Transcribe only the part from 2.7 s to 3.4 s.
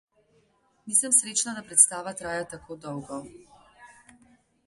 dolgo.